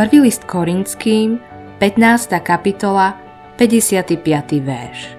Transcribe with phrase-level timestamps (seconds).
[0.00, 1.36] Prvý list Korinským,
[1.76, 2.40] 15.
[2.40, 3.20] kapitola,
[3.60, 4.16] 55.
[4.64, 5.12] verš.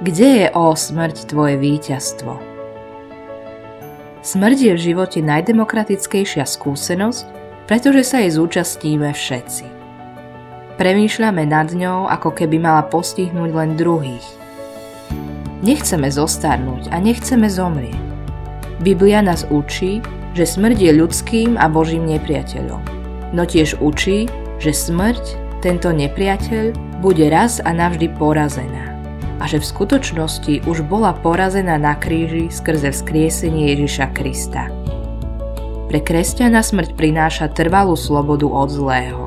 [0.00, 2.32] Kde je, o smrť, tvoje víťazstvo?
[4.24, 7.28] Smrť je v živote najdemokratickejšia skúsenosť,
[7.68, 9.68] pretože sa jej zúčastníme všetci.
[10.80, 14.24] Premýšľame nad ňou, ako keby mala postihnúť len druhých.
[15.60, 18.00] Nechceme zostarnúť a nechceme zomrieť.
[18.80, 20.00] Biblia nás učí,
[20.32, 23.03] že smrť je ľudským a Božím nepriateľom.
[23.34, 24.30] No tiež učí,
[24.62, 26.70] že smrť tento nepriateľ
[27.02, 28.94] bude raz a navždy porazená
[29.42, 34.70] a že v skutočnosti už bola porazená na kríži skrze vzkriesenie Ježiša Krista.
[35.90, 39.24] Pre kresťana smrť prináša trvalú slobodu od zlého.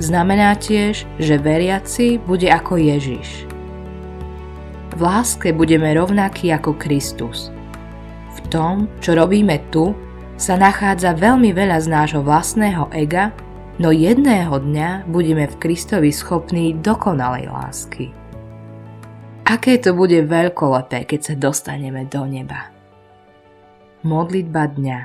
[0.00, 3.44] Znamená tiež, že veriaci bude ako Ježiš.
[4.96, 7.52] V láske budeme rovnakí ako Kristus.
[8.36, 9.92] V tom, čo robíme tu,
[10.40, 13.36] sa nachádza veľmi veľa z nášho vlastného ega
[13.76, 18.08] no jedného dňa budeme v Kristovi schopní dokonalej lásky.
[19.44, 22.72] Aké to bude veľkolepé, keď sa dostaneme do neba.
[24.00, 24.98] Modlitba dňa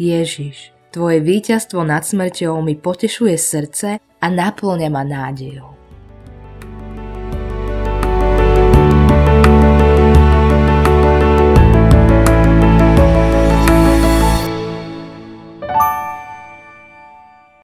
[0.00, 5.75] Ježiš, Tvoje víťazstvo nad smrťou mi potešuje srdce a naplňa ma nádejou.